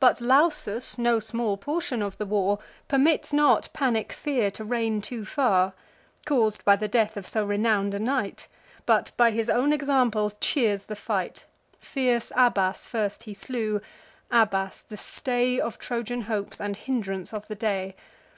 [0.00, 5.26] But Lausus, no small portion of the war, Permits not panic fear to reign too
[5.26, 5.74] far,
[6.24, 8.48] Caus'd by the death of so renown'd a knight;
[8.86, 11.44] But by his own example cheers the fight.
[11.78, 13.82] Fierce Abas first he slew;
[14.30, 17.94] Abas, the stay Of Trojan hopes, and hindrance of the day.